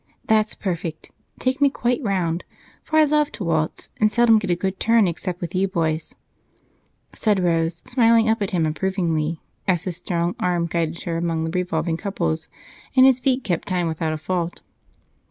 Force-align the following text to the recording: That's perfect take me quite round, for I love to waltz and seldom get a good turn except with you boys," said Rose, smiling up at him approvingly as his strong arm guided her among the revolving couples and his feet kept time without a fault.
That's 0.25 0.55
perfect 0.55 1.11
take 1.37 1.61
me 1.61 1.69
quite 1.69 2.01
round, 2.01 2.43
for 2.81 2.97
I 2.97 3.03
love 3.03 3.31
to 3.33 3.43
waltz 3.43 3.91
and 3.99 4.11
seldom 4.11 4.39
get 4.39 4.49
a 4.49 4.55
good 4.55 4.79
turn 4.79 5.07
except 5.07 5.39
with 5.39 5.53
you 5.53 5.67
boys," 5.67 6.15
said 7.13 7.39
Rose, 7.39 7.83
smiling 7.85 8.27
up 8.27 8.41
at 8.41 8.49
him 8.49 8.65
approvingly 8.65 9.41
as 9.67 9.83
his 9.83 9.97
strong 9.97 10.35
arm 10.39 10.65
guided 10.65 11.03
her 11.03 11.17
among 11.17 11.43
the 11.43 11.51
revolving 11.51 11.97
couples 11.97 12.49
and 12.95 13.05
his 13.05 13.19
feet 13.19 13.43
kept 13.43 13.67
time 13.67 13.87
without 13.87 14.11
a 14.11 14.17
fault. 14.17 14.63